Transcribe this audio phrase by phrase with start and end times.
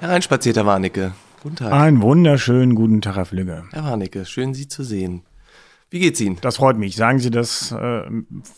[0.00, 1.12] Hereinspaziert, Herr Warnecke.
[1.42, 1.72] Guten Tag.
[1.72, 3.64] Einen wunderschönen guten Tag, Herr Flügge.
[3.72, 5.22] Herr Warnecke, schön Sie zu sehen.
[5.88, 6.38] Wie geht's Ihnen?
[6.40, 6.96] Das freut mich.
[6.96, 8.02] Sagen Sie das äh,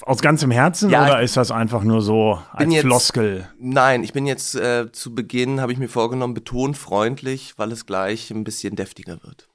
[0.00, 3.46] aus ganzem Herzen Ja, oder ist das einfach nur so als jetzt- Floskel?
[3.60, 7.84] Nein, ich bin jetzt äh, zu Beginn, habe ich mir vorgenommen, betont freundlich, weil es
[7.84, 9.48] gleich ein bisschen deftiger wird.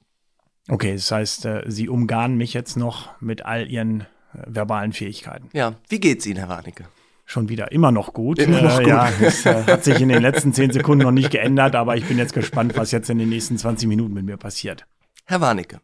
[0.68, 4.04] Okay, das heißt, äh, Sie umgarnen mich jetzt noch mit all Ihren äh,
[4.46, 5.48] verbalen Fähigkeiten.
[5.52, 6.84] Ja, wie geht's Ihnen, Herr Warnecke?
[7.34, 8.38] Schon wieder immer noch gut.
[8.38, 8.86] Immer noch gut.
[8.86, 12.06] Ja, es äh, hat sich in den letzten zehn Sekunden noch nicht geändert, aber ich
[12.06, 14.86] bin jetzt gespannt, was jetzt in den nächsten 20 Minuten mit mir passiert.
[15.24, 15.80] Herr Warnecke,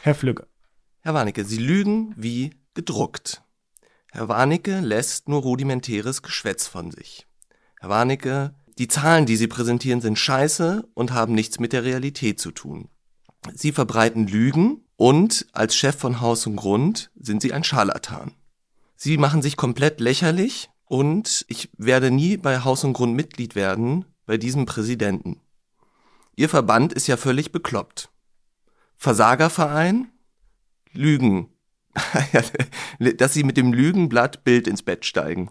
[0.00, 0.46] Herr Flügge.
[1.02, 3.42] Herr Warnecke, Sie lügen wie gedruckt.
[4.10, 7.26] Herr Warnecke lässt nur rudimentäres Geschwätz von sich.
[7.78, 12.40] Herr Warnecke, die Zahlen, die Sie präsentieren, sind scheiße und haben nichts mit der Realität
[12.40, 12.88] zu tun.
[13.54, 18.32] Sie verbreiten Lügen und als Chef von Haus und Grund sind Sie ein Scharlatan.
[19.02, 24.04] Sie machen sich komplett lächerlich und ich werde nie bei Haus und Grund Mitglied werden
[24.26, 25.40] bei diesem Präsidenten.
[26.36, 28.10] Ihr Verband ist ja völlig bekloppt.
[28.98, 30.08] Versagerverein,
[30.92, 31.48] Lügen.
[33.16, 35.50] Dass sie mit dem Lügenblatt Bild ins Bett steigen.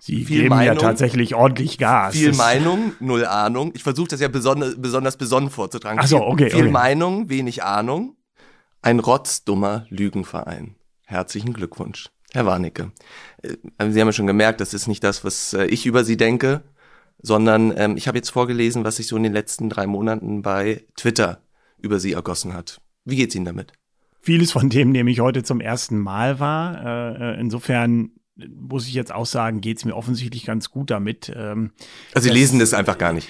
[0.00, 0.78] Sie Viel geben ja Meinung.
[0.78, 2.14] tatsächlich ordentlich Gas.
[2.14, 3.70] Viel Meinung, null Ahnung.
[3.76, 6.00] Ich versuche das ja besonders, besonders besonnen vorzutragen.
[6.02, 6.70] Ach so, Viel- okay, Viel okay.
[6.72, 8.16] Meinung, wenig Ahnung.
[8.82, 10.74] Ein rotzdummer Lügenverein.
[11.04, 12.10] Herzlichen Glückwunsch.
[12.34, 12.90] Herr Warnecke,
[13.42, 13.50] äh,
[13.90, 16.64] Sie haben ja schon gemerkt, das ist nicht das, was äh, ich über Sie denke,
[17.22, 20.84] sondern ähm, ich habe jetzt vorgelesen, was sich so in den letzten drei Monaten bei
[20.96, 21.42] Twitter
[21.78, 22.80] über Sie ergossen hat.
[23.04, 23.72] Wie geht's Ihnen damit?
[24.20, 27.20] Vieles von dem nehme ich heute zum ersten Mal wahr.
[27.20, 31.32] Äh, insofern muss ich jetzt auch sagen, geht es mir offensichtlich ganz gut damit.
[31.34, 31.70] Ähm,
[32.14, 33.28] Also Sie lesen das einfach gar nicht.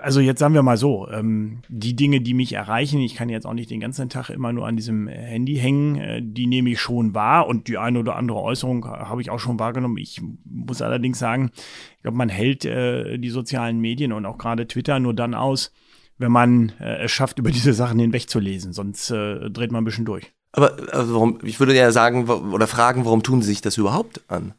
[0.00, 3.46] also jetzt sagen wir mal so, ähm, die Dinge, die mich erreichen, ich kann jetzt
[3.46, 6.80] auch nicht den ganzen Tag immer nur an diesem Handy hängen, äh, die nehme ich
[6.80, 9.98] schon wahr und die eine oder andere Äußerung habe ich auch schon wahrgenommen.
[9.98, 11.50] Ich muss allerdings sagen,
[11.96, 15.72] ich glaube, man hält äh, die sozialen Medien und auch gerade Twitter nur dann aus,
[16.16, 20.04] wenn man äh, es schafft, über diese Sachen hinwegzulesen, sonst äh, dreht man ein bisschen
[20.06, 20.32] durch.
[20.52, 24.20] Aber also warum, ich würde ja sagen oder fragen, warum tun Sie sich das überhaupt
[24.28, 24.54] an?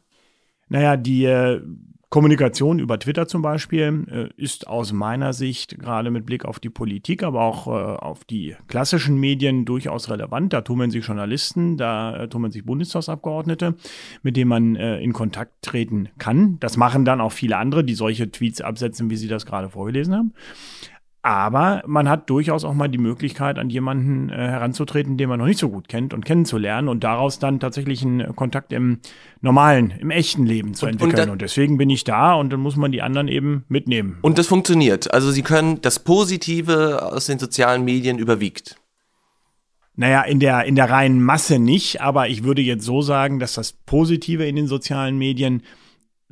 [0.68, 1.60] Naja, die äh,
[2.14, 6.70] Kommunikation über Twitter zum Beispiel äh, ist aus meiner Sicht gerade mit Blick auf die
[6.70, 10.52] Politik, aber auch äh, auf die klassischen Medien durchaus relevant.
[10.52, 13.74] Da tummeln sich Journalisten, da äh, tummeln sich Bundestagsabgeordnete,
[14.22, 16.58] mit denen man äh, in Kontakt treten kann.
[16.60, 20.14] Das machen dann auch viele andere, die solche Tweets absetzen, wie Sie das gerade vorgelesen
[20.14, 20.34] haben.
[21.26, 25.46] Aber man hat durchaus auch mal die Möglichkeit, an jemanden äh, heranzutreten, den man noch
[25.46, 28.98] nicht so gut kennt und kennenzulernen und daraus dann tatsächlich einen Kontakt im
[29.40, 31.26] normalen, im echten Leben zu Und- und entwickeln.
[31.28, 34.18] da- Und, deswegen bin ich da und dann muss man die anderen eben mitnehmen.
[34.20, 35.14] Und das funktioniert.
[35.14, 38.76] Also Sie können das Positive aus den sozialen Medien überwiegt.
[39.96, 43.54] Naja, in der, in der reinen Masse nicht, aber ich würde jetzt so sagen, dass
[43.54, 45.62] das Positive in den sozialen Medien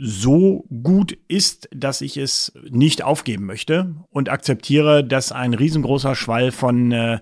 [0.05, 6.51] so gut ist, dass ich es nicht aufgeben möchte und akzeptiere, dass ein riesengroßer Schwall
[6.51, 7.21] von äh,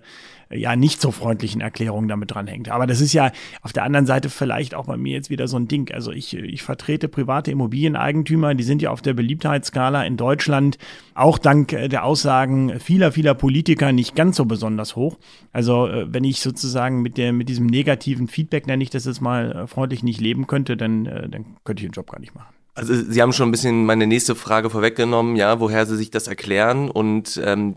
[0.49, 2.69] ja nicht so freundlichen Erklärungen damit dranhängt.
[2.69, 3.31] Aber das ist ja
[3.61, 5.91] auf der anderen Seite vielleicht auch bei mir jetzt wieder so ein Ding.
[5.93, 10.79] Also ich, ich vertrete private Immobilieneigentümer, die sind ja auf der Beliebtheitsskala in Deutschland
[11.13, 15.19] auch dank äh, der Aussagen vieler, vieler Politiker nicht ganz so besonders hoch.
[15.51, 19.21] Also äh, wenn ich sozusagen mit, der, mit diesem negativen Feedback, nenne ich das jetzt
[19.21, 22.60] mal äh, freundlich, nicht leben könnte, dann, dann könnte ich den Job gar nicht machen.
[22.73, 26.27] Also Sie haben schon ein bisschen meine nächste Frage vorweggenommen, ja, woher Sie sich das
[26.27, 26.89] erklären.
[26.89, 27.75] Und ähm,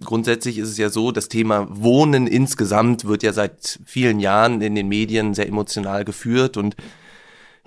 [0.00, 4.74] grundsätzlich ist es ja so, das Thema Wohnen insgesamt wird ja seit vielen Jahren in
[4.74, 6.76] den Medien sehr emotional geführt und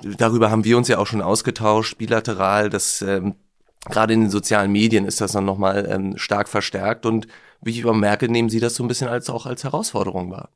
[0.03, 3.36] darüber haben wir uns ja auch schon ausgetauscht, bilateral, dass ähm,
[3.90, 7.28] gerade in den sozialen Medien ist das dann nochmal ähm, stark verstärkt und
[7.62, 10.50] wie ich aber merke, nehmen Sie das so ein bisschen als auch als Herausforderung wahr.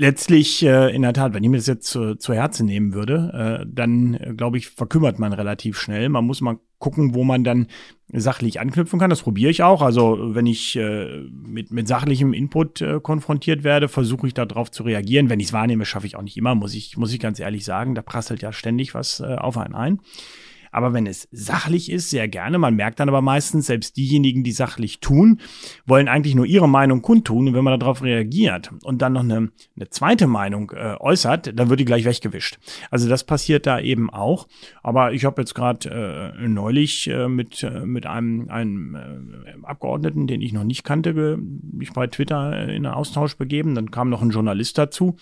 [0.00, 3.60] Letztlich, äh, in der Tat, wenn ich mir das jetzt zu, zu Herzen nehmen würde,
[3.60, 6.08] äh, dann äh, glaube ich, verkümmert man relativ schnell.
[6.08, 7.66] Man muss mal gucken, wo man dann
[8.10, 9.10] sachlich anknüpfen kann.
[9.10, 9.82] Das probiere ich auch.
[9.82, 14.84] Also wenn ich äh, mit, mit sachlichem Input äh, konfrontiert werde, versuche ich darauf zu
[14.84, 15.28] reagieren.
[15.28, 17.66] Wenn ich es wahrnehme, schaffe ich auch nicht immer, muss ich, muss ich ganz ehrlich
[17.66, 17.94] sagen.
[17.94, 20.00] Da prasselt ja ständig was äh, auf einen ein.
[20.70, 22.58] Aber wenn es sachlich ist, sehr gerne.
[22.58, 25.40] Man merkt dann aber meistens, selbst diejenigen, die sachlich tun,
[25.86, 27.48] wollen eigentlich nur ihre Meinung kundtun.
[27.48, 31.68] Und wenn man darauf reagiert und dann noch eine, eine zweite Meinung äh, äußert, dann
[31.68, 32.58] wird die gleich weggewischt.
[32.90, 34.46] Also das passiert da eben auch.
[34.82, 40.26] Aber ich habe jetzt gerade äh, neulich äh, mit, äh, mit einem, einem äh, Abgeordneten,
[40.26, 41.38] den ich noch nicht kannte,
[41.72, 43.74] mich bei Twitter äh, in einen Austausch begeben.
[43.74, 45.16] Dann kam noch ein Journalist dazu.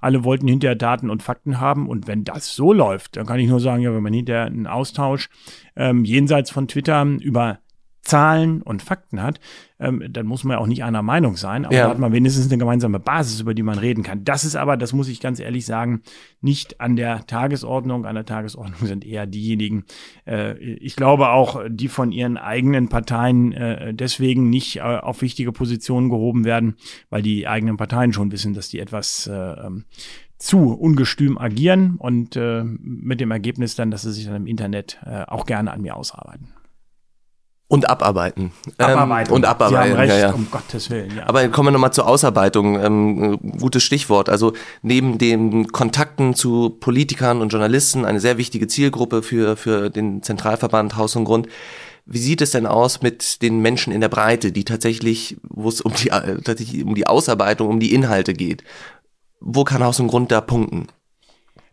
[0.00, 1.88] Alle wollten hinterher Daten und Fakten haben.
[1.88, 4.66] Und wenn das so läuft, dann kann ich nur sagen, ja, wenn man hinterher einen
[4.66, 4.93] Austausch
[5.76, 7.58] ähm, jenseits von Twitter über
[8.02, 9.40] Zahlen und Fakten hat,
[9.80, 11.84] ähm, dann muss man ja auch nicht einer Meinung sein, aber Ja.
[11.84, 14.24] da hat man wenigstens eine gemeinsame Basis, über die man reden kann.
[14.24, 16.02] Das ist aber, das muss ich ganz ehrlich sagen,
[16.42, 18.04] nicht an der Tagesordnung.
[18.04, 19.84] An der Tagesordnung sind eher diejenigen,
[20.26, 25.52] äh, ich glaube auch, die von ihren eigenen Parteien äh, deswegen nicht äh, auf wichtige
[25.52, 26.74] Positionen gehoben werden,
[27.08, 29.86] weil die eigenen Parteien schon wissen, dass die etwas äh, ähm,
[30.38, 34.98] zu ungestüm agieren und äh, mit dem Ergebnis dann, dass sie sich dann im Internet
[35.06, 36.52] äh, auch gerne an mir ausarbeiten.
[37.66, 38.52] Und abarbeiten.
[38.76, 39.30] Abarbeiten.
[39.30, 40.32] Ähm, und abarbeiten, Sie haben recht, ja, ja.
[40.32, 41.16] um Gottes Willen.
[41.16, 41.26] Ja.
[41.26, 42.78] Aber kommen wir nochmal zur Ausarbeitung.
[42.78, 44.28] Ähm, gutes Stichwort.
[44.28, 44.52] Also
[44.82, 50.96] neben den Kontakten zu Politikern und Journalisten eine sehr wichtige Zielgruppe für, für den Zentralverband
[50.96, 51.48] Haus und Grund.
[52.06, 55.80] Wie sieht es denn aus mit den Menschen in der Breite, die tatsächlich, wo es
[55.80, 58.62] um die, äh, tatsächlich um die Ausarbeitung, um die Inhalte geht?
[59.46, 60.86] Wo kann Haus und Grund da punkten?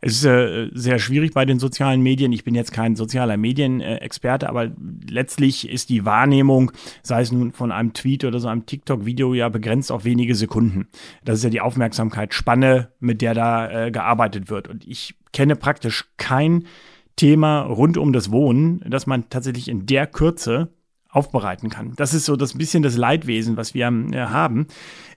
[0.01, 2.33] Es ist äh, sehr schwierig bei den sozialen Medien.
[2.33, 4.71] Ich bin jetzt kein sozialer Medienexperte, aber
[5.07, 6.71] letztlich ist die Wahrnehmung,
[7.01, 10.87] sei es nun von einem Tweet oder so einem TikTok-Video, ja begrenzt auf wenige Sekunden.
[11.23, 14.67] Das ist ja die Aufmerksamkeitsspanne, mit der da äh, gearbeitet wird.
[14.67, 16.65] Und ich kenne praktisch kein
[17.15, 20.73] Thema rund um das Wohnen, das man tatsächlich in der Kürze
[21.11, 21.93] aufbereiten kann.
[21.97, 24.67] Das ist so das bisschen das Leidwesen, was wir äh, haben.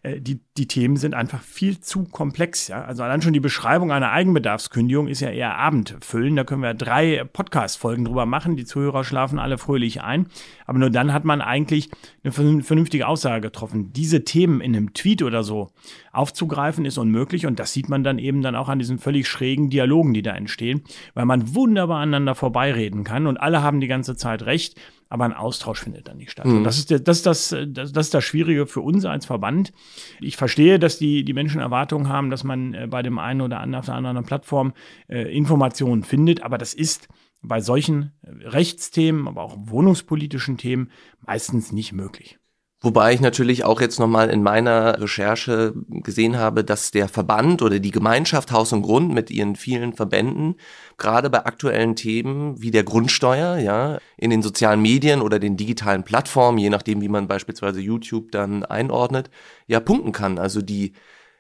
[0.03, 2.67] Äh, die, die Themen sind einfach viel zu komplex.
[2.69, 2.85] Ja?
[2.85, 6.35] Also allein schon die Beschreibung einer Eigenbedarfskündigung ist ja eher Abendfüllen.
[6.35, 8.57] Da können wir drei Podcast-Folgen drüber machen.
[8.57, 10.27] Die Zuhörer schlafen alle fröhlich ein.
[10.67, 11.91] Aber nur dann hat man eigentlich
[12.25, 13.93] eine vernünftige Aussage getroffen.
[13.93, 15.71] Diese Themen in einem Tweet oder so
[16.13, 17.47] aufzugreifen ist unmöglich.
[17.47, 20.33] Und das sieht man dann eben dann auch an diesen völlig schrägen Dialogen, die da
[20.33, 20.83] entstehen,
[21.15, 25.33] weil man wunderbar aneinander vorbeireden kann und alle haben die ganze Zeit recht aber ein
[25.33, 26.47] Austausch findet dann nicht statt.
[26.47, 26.59] Mhm.
[26.59, 29.27] Und das ist, der, das, ist das, das, das ist das Schwierige für uns als
[29.27, 29.73] Verband.
[30.21, 33.61] Ich verstehe, dass die, die Menschen Erwartungen haben, dass man äh, bei dem einen oder
[33.61, 34.73] anderen auf einer anderen Plattform
[35.09, 37.09] äh, Informationen findet, aber das ist
[37.43, 40.91] bei solchen äh, Rechtsthemen, aber auch wohnungspolitischen Themen
[41.21, 42.39] meistens nicht möglich.
[42.85, 47.79] Wobei ich natürlich auch jetzt nochmal in meiner Recherche gesehen habe, dass der Verband oder
[47.79, 50.57] die Gemeinschaft Haus und Grund mit ihren vielen Verbänden
[50.99, 56.05] gerade bei aktuellen Themen wie der Grundsteuer, ja, in den sozialen Medien oder den digitalen
[56.05, 59.31] Plattformen, je nachdem, wie man beispielsweise YouTube dann einordnet,
[59.67, 60.39] ja, punkten kann.
[60.39, 60.93] Also die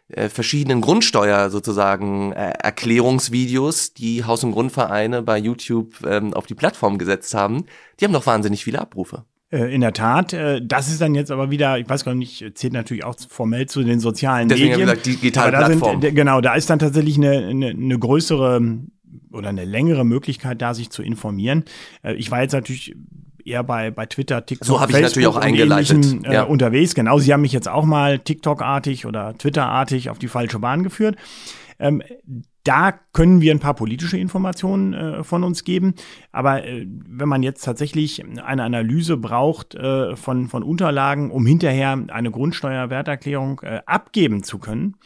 [0.08, 6.54] äh, verschiedenen Grundsteuer sozusagen äh, Erklärungsvideos, die Haus- und Grundvereine bei YouTube ähm, auf die
[6.54, 7.66] Plattform gesetzt haben,
[8.00, 9.26] die haben doch wahnsinnig viele Abrufe.
[9.54, 12.44] Äh, In der Tat, äh, das ist dann jetzt aber wieder, ich weiß gar nicht,
[12.54, 14.88] zählt natürlich auch formell zu den sozialen Deswegen Medien.
[14.88, 16.00] ich gesagt, digitale da Plattform.
[16.02, 18.60] Sind, genau, da ist dann tatsächlich eine, eine, eine größere
[19.32, 21.64] oder eine längere Möglichkeit da, sich zu informieren.
[22.02, 22.94] Äh, Ich war jetzt natürlich
[23.44, 26.42] eher bei, bei Twitter, TikTok, So habe ich natürlich auch eingeleitet, äh, ja.
[26.44, 26.94] unterwegs.
[26.94, 31.16] Genau, Sie haben mich jetzt auch mal TikTok-artig oder Twitter-artig auf die falsche Bahn geführt.
[31.78, 32.02] Ähm,
[32.64, 35.94] da können wir ein paar politische Informationen äh, von uns geben.
[36.32, 41.98] Aber äh, wenn man jetzt tatsächlich eine Analyse braucht äh, von, von Unterlagen, um hinterher
[42.08, 44.96] eine Grundsteuerwerterklärung äh, abgeben zu können,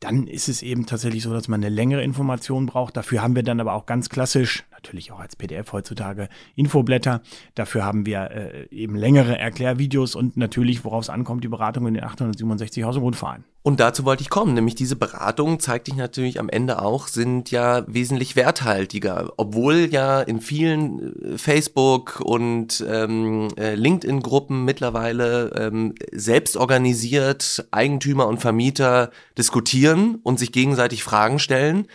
[0.00, 2.96] dann ist es eben tatsächlich so, dass man eine längere Information braucht.
[2.96, 7.20] Dafür haben wir dann aber auch ganz klassisch, natürlich auch als PDF heutzutage, Infoblätter.
[7.54, 11.94] Dafür haben wir äh, eben längere Erklärvideos und natürlich, worauf es ankommt, die Beratung in
[11.94, 13.44] den 867 Haus- und Grundvereinen.
[13.62, 17.50] Und dazu wollte ich kommen, nämlich diese Beratung zeigt sich natürlich am Ende auch, sind
[17.50, 25.94] ja wesentlich werthaltiger, obwohl ja in vielen äh, Facebook und ähm, äh, LinkedIn-Gruppen mittlerweile ähm,
[26.12, 31.88] selbst organisiert Eigentümer und Vermieter diskutieren und sich gegenseitig Fragen stellen.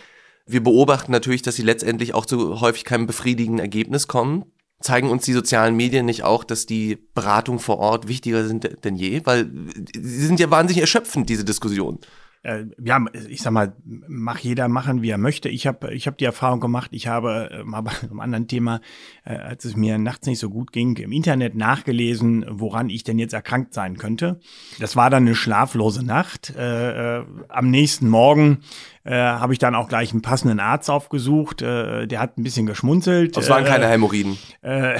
[0.46, 4.44] Wir beobachten natürlich, dass sie letztendlich auch zu häufig keinem befriedigenden Ergebnis kommen.
[4.80, 8.96] Zeigen uns die sozialen Medien nicht auch, dass die Beratung vor Ort wichtiger sind denn
[8.96, 9.22] je?
[9.24, 9.50] Weil
[9.94, 12.00] sie sind ja wahnsinnig erschöpfend, diese Diskussion.
[12.44, 15.48] Äh, ja, ich sag mal, mach jeder machen, wie er möchte.
[15.48, 18.82] Ich habe ich hab die Erfahrung gemacht, ich habe mal bei einem anderen Thema,
[19.24, 23.18] äh, als es mir nachts nicht so gut ging, im Internet nachgelesen, woran ich denn
[23.18, 24.40] jetzt erkrankt sein könnte.
[24.78, 26.54] Das war dann eine schlaflose Nacht.
[26.54, 28.58] Äh, am nächsten Morgen
[29.04, 31.60] äh, habe ich dann auch gleich einen passenden Arzt aufgesucht.
[31.60, 33.36] Äh, der hat ein bisschen geschmunzelt.
[33.36, 34.38] Das waren äh, keine Hämorrhoiden.
[34.62, 34.98] Äh,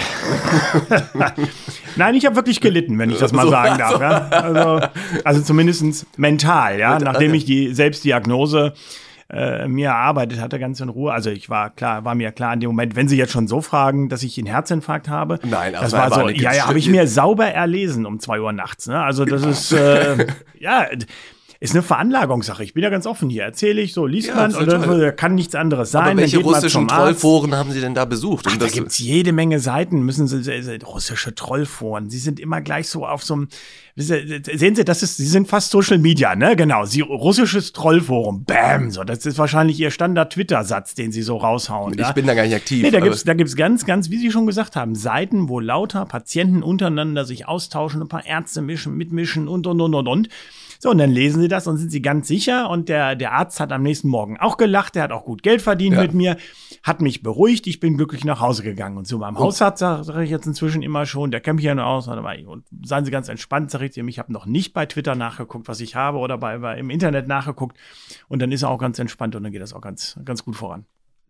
[1.97, 4.01] Nein, ich habe wirklich gelitten, wenn ich das mal So, sagen darf.
[4.01, 4.29] Ja?
[4.29, 4.87] Also,
[5.25, 8.75] also zumindest mental, ja, nachdem ich die Selbstdiagnose
[9.31, 11.13] äh, mir erarbeitet hatte, ganz in Ruhe.
[11.13, 13.63] Also ich war klar, war mir klar in dem Moment, wenn Sie jetzt schon so
[13.63, 15.41] fragen, dass ich einen Herzinfarkt habe.
[15.45, 16.29] Nein, das also war so.
[16.29, 18.87] Ja, ja, habe ich mir sauber erlesen um zwei Uhr nachts.
[18.87, 19.03] Ne?
[19.03, 20.27] Also das ist äh,
[20.61, 20.87] ja.
[21.65, 22.63] Ist eine Veranlagungssache.
[22.63, 23.43] Ich bin ja ganz offen hier.
[23.45, 25.13] Erzähle ich so, liest Ja, man oder total.
[25.17, 26.03] kann nichts anderes sein.
[26.03, 26.87] Aber dann welche russischen.
[26.89, 28.45] Trollforen haben Sie denn da besucht?
[28.49, 32.11] Ach, da gibt's jede Menge Seiten, müssen Sie- russische Trollforen.
[32.11, 33.49] Sie sind immer gleich so auf so einem,
[33.97, 36.57] sehen Sie, das ist, Sie sind fast Social Media, ne?
[36.57, 41.97] Genau, Sie, russisches Trollforum, bam, so, das ist wahrscheinlich Ihr Standard-Twitter-Satz, den Sie so raushauen.
[41.99, 42.83] ich bin da gar nicht aktiv.
[42.83, 46.07] Nee, da gibt's, da gibt's ganz, ganz, wie Sie schon gesagt haben, Seiten, wo lauter
[46.07, 50.29] Patienten untereinander sich austauschen, ein paar Ärzte mischen, mitmischen und, und, und, und, und.
[50.81, 52.69] So, und dann lesen Sie das und sind Sie ganz sicher.
[52.69, 55.63] Und der, der Arzt hat am nächsten Morgen auch gelacht, der hat auch gut Geld
[55.63, 56.03] verdient Ja.
[56.03, 56.37] mit mir,
[56.83, 58.99] hat mich beruhigt, ich bin glücklich nach Hause gegangen.
[58.99, 61.75] Und zu meinem Hausarzt sage sag ich jetzt inzwischen immer schon, der kennt mich ja
[61.75, 64.87] nur aus, und seien Sie ganz entspannt, sage ich ihm, ich habe noch nicht bei
[64.87, 67.77] Twitter nachgeguckt, was ich habe, oder bei, bei im Internet nachgeguckt.
[68.29, 70.57] Und dann ist er auch ganz entspannt und dann geht das auch ganz, ganz gut
[70.57, 70.87] voran.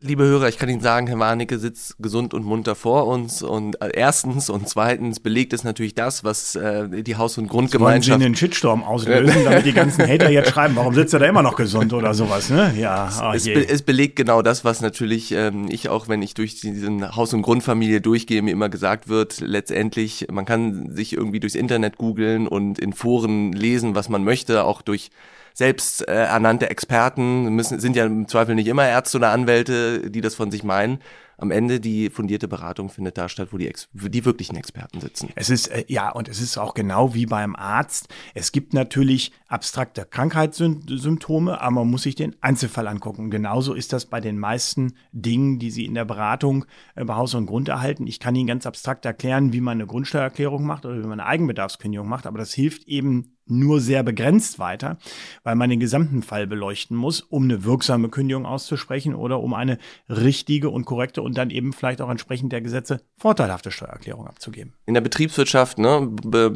[0.06, 3.80] Liebe Hörer, ich kann Ihnen sagen, Herr Warnecke sitzt gesund und munter vor uns und
[3.80, 7.70] äh, erstens und zweitens belegt es natürlich das, was äh, die Haus- und Wollen Sie
[7.70, 11.42] Grundgemeinschaft einen Shitstorm auslösen, damit die ganzen Hater jetzt schreiben, warum sitzt er da immer
[11.42, 12.74] noch gesund oder sowas, ne?
[12.76, 16.34] Ja, oh es, be es belegt genau das, was natürlich ähm, ich auch, wenn ich
[16.34, 21.40] durch diesen Haus- und Grundfamilie durchgehe, mir immer gesagt wird, letztendlich, man kann sich irgendwie
[21.40, 25.08] durchs Internet googeln und in Foren lesen, was man möchte, auch durch
[25.54, 30.20] selbst äh, ernannte Experten, müssen, sind ja im Zweifel nicht immer Ärzte oder Anwälte, die
[30.20, 30.98] das von sich meinen.
[31.36, 35.30] Am Ende die fundierte Beratung findet da statt, wo die, Ex die wirklichen Experten sitzen.
[35.34, 38.08] Es ist, äh, ja, und es ist auch genau wie beim Arzt.
[38.34, 43.30] Es gibt natürlich abstrakte Krankheitssymptome, aber man muss sich den Einzelfall angucken.
[43.30, 47.34] Genauso ist das bei den meisten Dingen, die Sie in der Beratung äh, bei Haus
[47.34, 48.06] und Grund erhalten.
[48.06, 51.26] Ich kann Ihnen ganz abstrakt erklären, wie man eine Grundsteuererklärung macht oder wie man eine
[51.26, 54.98] Eigenbedarfskündigung macht, aber das hilft eben nur sehr begrenzt weiter,
[55.42, 59.78] weil man den gesamten Fall beleuchten muss, um eine wirksame Kündigung auszusprechen oder um eine
[60.08, 64.74] richtige und korrekte und dann eben vielleicht auch entsprechend der Gesetze vorteilhafte Steuererklärung abzugeben.
[64.86, 66.10] in der Betriebswirtschaft, ne,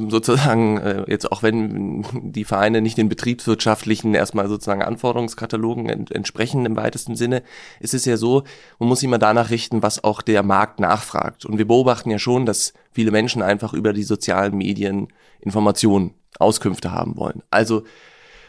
[0.09, 6.67] sozusagen, äh, jetzt auch wenn die Vereine nicht den betriebswirtschaftlichen erstmal sozusagen Anforderungskatalogen ent entsprechen
[6.67, 7.43] im weitesten Sinne,
[7.81, 8.45] ist es ja so,
[8.79, 11.45] man muss sich immer danach richten, was auch der Markt nachfragt.
[11.45, 15.09] Und wir beobachten ja schon, dass viele Menschen einfach über die sozialen Medien
[15.41, 17.43] Informationen, Auskünfte haben wollen.
[17.51, 17.85] Also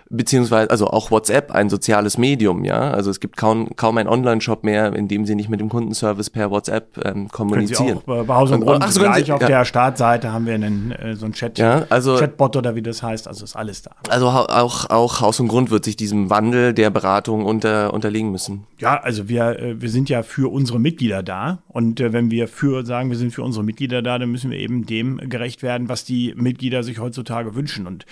[0.09, 2.91] beziehungsweise also auch WhatsApp ein soziales Medium, ja.
[2.91, 6.29] Also es gibt kaum kaum einen Online-Shop mehr, in dem sie nicht mit dem Kundenservice
[6.29, 7.97] per WhatsApp ähm, Können Sie kommunizieren.
[7.99, 9.47] auch bei bei Haus und Und- Grund ach, so gleich Sie- auf ja.
[9.47, 13.03] der Startseite haben wir einen, äh, so einen Chat, Ja, also Chatbot oder wie das
[13.03, 13.91] heißt, also ist alles da.
[14.09, 18.65] Also auch, auch Haus und Grund wird sich diesem Wandel der Beratung unter, unterliegen müssen.
[18.79, 22.47] Ja, also wir, äh, wir sind ja für unsere Mitglieder da und äh, wenn wir
[22.47, 25.87] für sagen, wir sind für unsere Mitglieder da, dann müssen wir eben dem gerecht werden,
[25.89, 27.85] was die Mitglieder sich heutzutage wünschen.
[27.85, 28.05] Und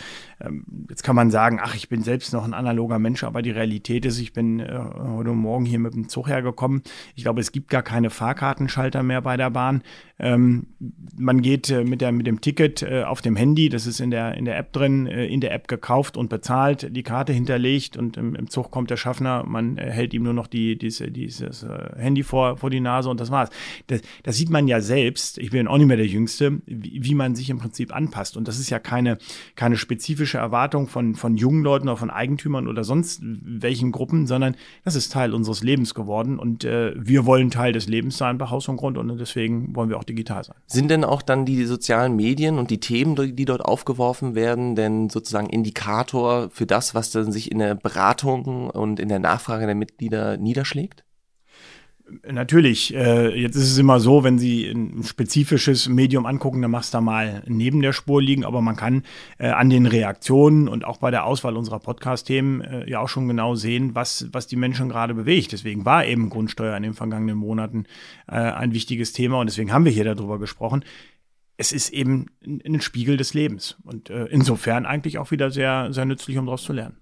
[0.90, 4.06] jetzt kann man sagen, ach, ich bin selbst noch ein analoger Mensch, aber die Realität
[4.06, 6.84] ist, ich bin äh, heute Morgen hier mit dem Zug hergekommen.
[7.16, 9.82] Ich glaube, es gibt gar keine Fahrkartenschalter mehr bei der Bahn.
[10.20, 10.68] Ähm,
[11.18, 14.12] man geht äh, mit, der, mit dem Ticket äh, auf dem Handy, das ist in
[14.12, 18.18] der, in der App drin, in der App gekauft und bezahlt, die Karte hinterlegt und
[18.18, 21.66] im, im Zug kommt der Schaffner, man hält ihm nur noch die, diese, dieses
[21.96, 23.50] Handy vor, vor die Nase und das war's.
[23.88, 27.16] Das, das sieht man ja selbst, ich bin auch nicht mehr der Jüngste, wie, wie
[27.16, 28.38] man sich im Prinzip anpasst.
[28.38, 29.18] Und das ist ja keine,
[29.56, 34.56] keine spezifische Erwartung von, von jungen Leuten oder von Eigentümern oder sonst welchen Gruppen, sondern
[34.84, 38.50] das ist Teil unseres Lebens geworden und äh, wir wollen Teil des Lebens sein bei
[38.50, 40.58] Haus und Grund und deswegen wollen wir auch digital sein.
[40.66, 45.10] Sind denn auch dann die sozialen Medien und die Themen, die dort aufgeworfen werden, denn
[45.10, 49.76] sozusagen Indikator für das, was dann sich in der Beratung und in der Nachfrage der
[49.76, 51.07] Mitglieder niederschlägt?
[52.30, 56.94] Natürlich, äh, jetzt ist es immer so, wenn Sie ein spezifisches Medium angucken, dann machst
[56.94, 59.04] du da mal neben der Spur liegen, aber man kann
[59.40, 63.28] äh, an den Reaktionen und auch bei der Auswahl unserer Podcast-Themen äh, ja auch schon
[63.28, 65.52] genau sehen, was, was die Menschen gerade bewegt.
[65.52, 67.86] Deswegen war eben Grundsteuer in den vergangenen Monaten
[68.28, 70.86] äh, ein wichtiges Thema und deswegen haben wir hier darüber gesprochen.
[71.58, 76.06] Es ist eben ein, Spiegel des Lebens und äh, insofern eigentlich auch wieder sehr, sehr
[76.06, 76.96] nützlich, um daraus zu lernen.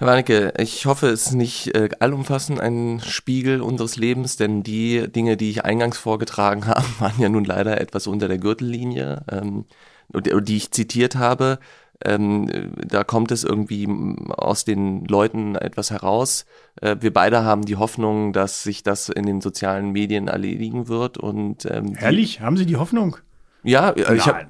[0.00, 5.12] Herr Warnecke, ich hoffe, es ist nicht äh, allumfassend ein Spiegel unseres Lebens, denn die
[5.12, 9.66] Dinge, die ich eingangs vorgetragen habe, waren ja nun leider etwas unter der Gürtellinie, ähm,
[10.10, 11.58] und- die ich zitiert habe.
[12.02, 13.86] Ähm, äh, da kommt es irgendwie
[14.30, 16.46] aus den Leuten etwas heraus.
[16.80, 21.18] Äh, wir beide haben die Hoffnung, dass sich das in den sozialen Medien erledigen wird.
[21.18, 23.18] Und ähm, Ehrlich, haben Sie die Hoffnung?
[23.64, 24.46] Ja, äh, ich habe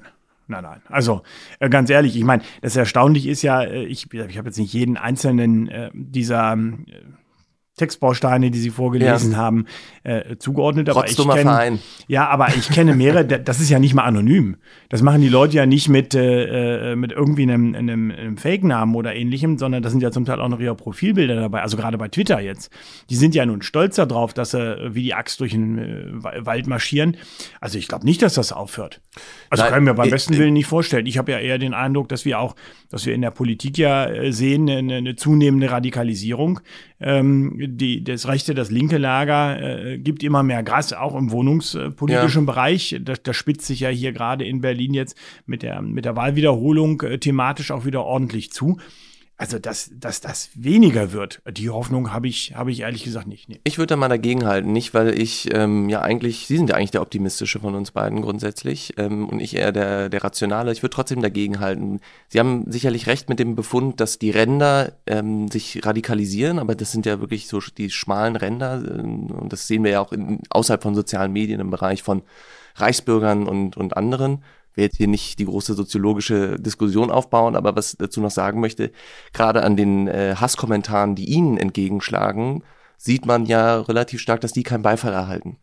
[0.51, 0.63] nein.
[0.63, 0.81] Nein.
[0.89, 1.21] Also
[1.59, 4.73] äh, ganz ehrlich, ich meine, das Erstaunliche ist ja, äh, ich, ich habe jetzt nicht
[4.73, 6.85] jeden einzelnen äh, dieser ähm,
[7.81, 9.37] Textbausteine, die Sie vorgelesen ja.
[9.37, 9.65] haben,
[10.03, 10.87] äh, zugeordnet.
[10.89, 13.25] Aber ich kenn, Ja, aber ich kenne mehrere.
[13.25, 14.57] Das ist ja nicht mal anonym.
[14.89, 18.93] Das machen die Leute ja nicht mit äh, äh, mit irgendwie einem, einem, einem Fake-Namen
[18.93, 21.63] oder ähnlichem, sondern das sind ja zum Teil auch noch ihre Profilbilder dabei.
[21.63, 22.71] Also gerade bei Twitter jetzt.
[23.09, 26.67] Die sind ja nun stolz darauf, dass sie wie die Axt durch den äh, Wald
[26.67, 27.17] marschieren.
[27.59, 29.01] Also ich glaube nicht, dass das aufhört.
[29.49, 31.07] Also Nein, kann ich mir beim ich, besten Willen nicht vorstellen.
[31.07, 32.55] Ich habe ja eher den Eindruck, dass wir auch,
[32.89, 36.59] dass wir in der Politik ja äh, sehen, eine, eine zunehmende Radikalisierung.
[36.99, 42.43] Ähm, die, das rechte, das linke Lager äh, gibt immer mehr Gas, auch im wohnungspolitischen
[42.43, 42.51] ja.
[42.51, 42.99] Bereich.
[43.01, 47.01] Das, das spitzt sich ja hier gerade in Berlin jetzt mit der, mit der Wahlwiederholung
[47.01, 48.77] äh, thematisch auch wieder ordentlich zu.
[49.41, 53.49] Also, dass, dass das weniger wird, die Hoffnung habe ich, habe ich ehrlich gesagt nicht.
[53.49, 53.59] Nee.
[53.63, 56.75] Ich würde da mal dagegen halten, nicht, weil ich ähm, ja eigentlich, Sie sind ja
[56.75, 60.71] eigentlich der Optimistische von uns beiden grundsätzlich ähm, und ich eher der, der Rationale.
[60.71, 62.01] Ich würde trotzdem dagegen halten.
[62.27, 66.91] Sie haben sicherlich recht mit dem Befund, dass die Ränder ähm, sich radikalisieren, aber das
[66.91, 70.41] sind ja wirklich so die schmalen Ränder ähm, und das sehen wir ja auch in,
[70.51, 72.21] außerhalb von sozialen Medien im Bereich von
[72.75, 74.43] Reichsbürgern und, und anderen
[74.75, 78.91] will jetzt hier nicht die große soziologische Diskussion aufbauen, aber was dazu noch sagen möchte,
[79.33, 82.63] gerade an den äh, Hasskommentaren, die ihnen entgegenschlagen,
[82.97, 85.57] sieht man ja relativ stark, dass die keinen Beifall erhalten.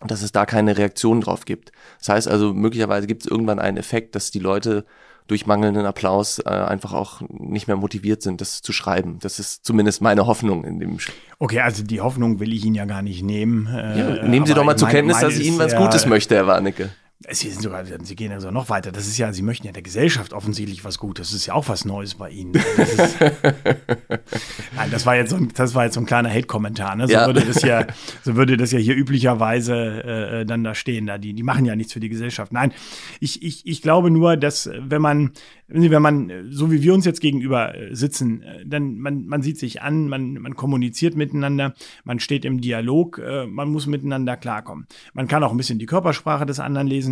[0.00, 1.70] Und dass es da keine Reaktion drauf gibt.
[1.98, 4.84] Das heißt also, möglicherweise gibt es irgendwann einen Effekt, dass die Leute
[5.26, 9.18] durch mangelnden Applaus äh, einfach auch nicht mehr motiviert sind, das zu schreiben.
[9.20, 10.98] Das ist zumindest meine Hoffnung in dem.
[11.38, 13.66] Okay, also die Hoffnung will ich Ihnen ja gar nicht nehmen.
[13.66, 16.46] Äh, ja, nehmen Sie doch mal zur Kenntnis, dass ich Ihnen was Gutes möchte, Herr
[16.46, 16.90] Warnecke.
[17.30, 18.92] Sie sind sogar, Sie gehen also noch weiter.
[18.92, 21.28] Das ist ja, Sie möchten ja der Gesellschaft offensichtlich was Gutes.
[21.28, 22.52] Das ist ja auch was Neues bei Ihnen.
[22.52, 23.20] Das ist,
[24.76, 26.96] Nein, das war jetzt so ein, das war jetzt so ein kleiner Hate-Kommentar.
[26.96, 27.06] Ne?
[27.06, 27.26] So ja.
[27.26, 27.86] würde das ja,
[28.22, 31.06] so würde das ja hier üblicherweise äh, äh, dann da stehen.
[31.06, 32.52] Da die, die machen ja nichts für die Gesellschaft.
[32.52, 32.74] Nein,
[33.20, 35.32] ich, ich, ich glaube nur, dass wenn man
[35.66, 39.58] wenn man, so wie wir uns jetzt gegenüber äh, sitzen, äh, dann man, man sieht
[39.58, 44.86] sich an, man, man kommuniziert miteinander, man steht im Dialog, äh, man muss miteinander klarkommen.
[45.14, 47.03] Man kann auch ein bisschen die Körpersprache des anderen lesen.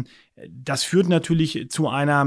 [0.49, 2.26] Das führt natürlich zu einer,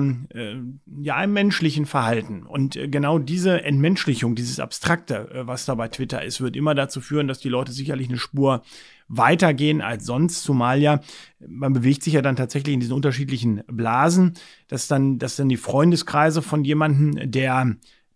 [1.02, 2.44] ja, einem menschlichen Verhalten.
[2.44, 7.28] Und genau diese Entmenschlichung, dieses Abstrakte, was da bei Twitter ist, wird immer dazu führen,
[7.28, 8.62] dass die Leute sicherlich eine Spur
[9.08, 11.00] weitergehen als sonst, zumal ja,
[11.48, 14.34] man bewegt sich ja dann tatsächlich in diesen unterschiedlichen Blasen,
[14.68, 17.76] dass dann, dass dann die Freundeskreise von jemandem, der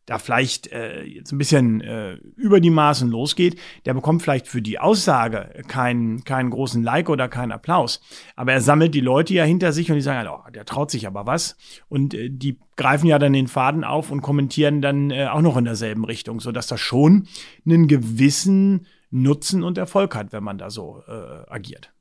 [0.09, 4.59] da vielleicht äh, jetzt ein bisschen äh, über die Maßen losgeht, der bekommt vielleicht für
[4.59, 8.01] die Aussage keinen, keinen großen Like oder keinen Applaus.
[8.35, 11.05] Aber er sammelt die Leute ja hinter sich und die sagen, oh, der traut sich
[11.05, 11.57] aber was.
[11.89, 15.57] Und äh, die greifen ja dann den Faden auf und kommentieren dann äh, auch noch
[15.57, 17.27] in derselben Richtung, sodass das schon
[17.63, 21.93] einen gewissen Nutzen und Erfolg hat, wenn man da so äh, agiert.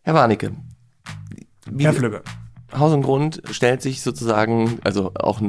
[0.00, 0.52] Herr Warnecke.
[1.78, 2.22] Herr Flügge.
[2.76, 5.40] Haus und Grund stellt sich sozusagen, also auch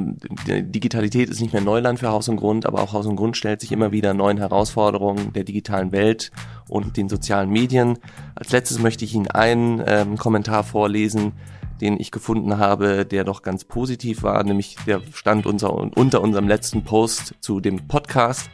[0.48, 3.62] Digitalität ist nicht mehr Neuland für Haus und Grund, aber auch Haus und Grund stellt
[3.62, 6.32] sich immer wieder neuen Herausforderungen der digitalen Welt
[6.70, 7.98] und den sozialen Medien.
[8.36, 11.34] Als letztes möchte ich Ihnen einen ähm, Kommentar vorlesen,
[11.82, 16.48] den ich gefunden habe, der doch ganz positiv war, nämlich der stand unser, unter unserem
[16.48, 18.50] letzten Post zu dem Podcast.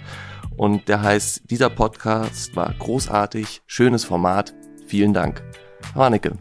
[0.58, 4.54] Und der heißt, dieser Podcast war großartig, schönes Format.
[4.88, 5.44] Vielen Dank.
[5.96, 6.38] Haneke,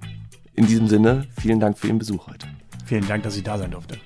[0.54, 2.46] in diesem Sinne, vielen Dank für Ihren Besuch heute.
[2.84, 3.98] Vielen Dank, dass ich da sein durfte.